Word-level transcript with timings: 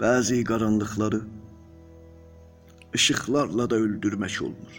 Bəzi 0.00 0.44
qaranlıqları 0.44 1.20
işıqlarla 2.94 3.70
da 3.70 3.76
öldürmək 3.76 4.36
olmur. 4.46 4.78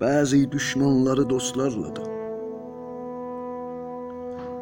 Bəzi 0.00 0.40
düşmanları 0.52 1.24
dostlarla 1.30 1.90
da 1.96 2.04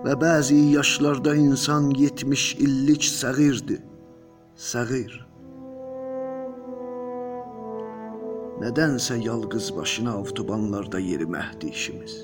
və 0.06 0.16
bəzi 0.24 0.56
yaşlarda 0.78 1.36
insan 1.42 1.90
70 1.90 2.46
illik 2.54 3.04
səğirdir. 3.10 3.84
Səğir. 4.70 5.12
Nədənsə 8.64 9.20
yalqız 9.28 9.72
başına 9.76 10.16
avtobanlarda 10.24 11.00
yeriməhdi 11.00 11.76
işimiz. 11.76 12.18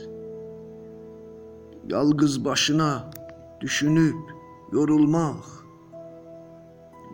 Yalqız 1.88 2.44
başına 2.44 3.10
düşünüb 3.60 4.39
yorulmaq 4.72 5.48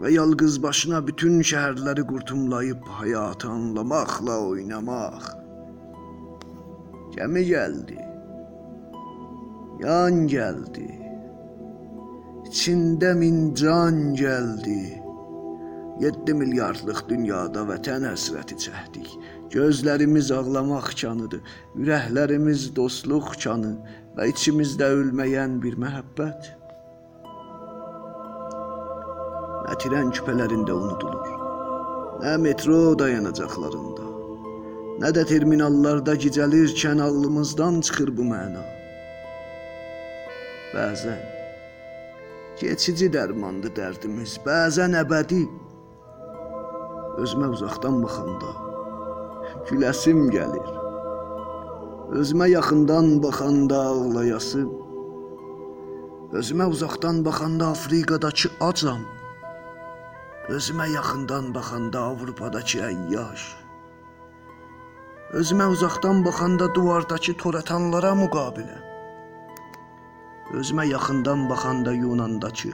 və 0.00 0.12
yalqız 0.12 0.58
başına 0.62 1.00
bütün 1.06 1.40
şəhərləri 1.50 2.04
qurtumlayıb 2.10 2.88
həyatı 2.98 3.48
anlamaqla 3.48 4.36
oynamaq. 4.50 5.30
Gəmi 7.16 7.42
gəldi. 7.48 7.96
Yan 9.80 10.26
gəldi. 10.32 10.90
İçində 12.44 13.14
min 13.16 13.54
can 13.54 14.02
gəldi. 14.20 14.80
7 16.04 16.34
milyardlıq 16.42 17.00
dünyada 17.08 17.64
vətən 17.70 18.04
həsrəti 18.04 18.58
çəkdik. 18.66 19.08
Gözlərimiz 19.54 20.28
ağlamaq 20.36 20.92
kanıdır, 21.00 21.40
ürəklərimiz 21.80 22.68
dostluq 22.76 23.32
kanı 23.40 23.72
və 24.18 24.28
içimizdə 24.34 24.90
ölməyən 24.98 25.56
bir 25.64 25.80
məhəbbət. 25.80 26.52
Nə 29.66 29.74
tren 29.82 30.12
küpələrində 30.14 30.74
unudulur, 30.78 31.30
nə 32.22 32.36
metro 32.38 32.92
dayanacaqlarında, 33.00 34.04
nə 35.02 35.08
də 35.16 35.24
terminallarda 35.26 36.14
gicəlirkən 36.22 37.02
ağlımızdan 37.02 37.80
çıxır 37.88 38.12
bu 38.14 38.28
məna. 38.28 38.62
Bəzən 40.70 41.18
keçici 42.60 43.10
dərmandı 43.16 43.74
dərdimiz, 43.74 44.36
bəzən 44.46 44.94
əbədi. 45.02 45.42
Özümə 47.26 47.50
uzaqdan 47.56 47.98
baxanda 48.04 48.54
güləsim 49.66 50.28
gəlir. 50.30 50.70
Özümə 52.22 52.52
yaxından 52.54 53.16
baxanda 53.26 53.82
ağlayasım. 53.90 54.70
Özümə 56.38 56.70
uzaqdan 56.70 57.24
baxanda 57.24 57.74
Afrikadakı 57.74 58.48
acam. 58.60 59.02
Özümə 60.46 60.84
yaxından 60.86 61.48
baxanda 61.54 62.00
Avropadakı 62.06 62.78
əyyaş. 62.86 63.46
Özümə 65.34 65.66
uzaqdan 65.74 66.20
baxanda 66.22 66.68
divardakı 66.76 67.34
toratanlara 67.42 68.12
müqabilə. 68.20 68.76
Özümə 70.54 70.86
yaxından 70.86 71.48
baxanda 71.50 71.96
Yunandakı 71.98 72.70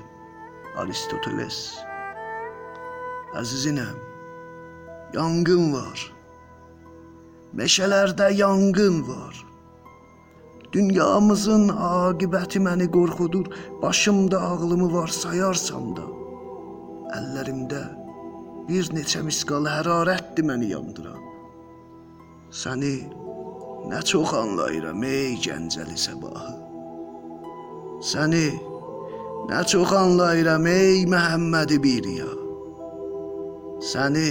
Aristoteles. 0.77 1.81
Əzizinəm, 3.41 3.97
yanğın 5.17 5.73
var. 5.73 6.07
Meşələrdə 7.57 8.35
yanğın 8.37 9.05
var. 9.09 9.45
Dünyamızın 10.73 11.71
aqibəti 11.73 12.61
məni 12.69 12.91
qorxudur. 12.91 13.47
Başımda 13.83 14.43
ağlımı 14.43 14.93
var 14.93 15.09
sayarsam 15.09 15.97
da. 15.97 16.22
Əllərimdə 17.13 17.83
bir 18.69 18.89
neçə 18.97 19.21
misqal 19.27 19.67
hərarətdir 19.69 20.47
məni 20.49 20.71
yandıran. 20.73 21.21
Səni 22.53 22.95
nə 23.91 24.01
çox 24.09 24.33
anlayıram 24.39 25.03
ey 25.09 25.37
Gəncəli 25.45 25.99
səbahı. 26.05 26.55
Səni 28.13 28.49
nə 29.51 29.61
çox 29.73 29.93
anlayıram 29.99 30.67
ey 30.73 31.05
Məhəmmədi 31.13 31.81
Biriya. 31.85 32.31
Səni 33.93 34.31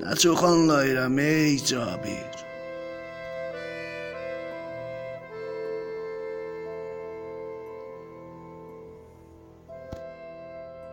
nə 0.00 0.16
çox 0.24 0.44
anlayıram 0.52 1.18
ey 1.18 1.58
Cabir. 1.72 2.49